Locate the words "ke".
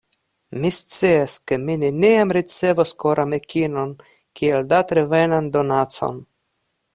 1.51-1.59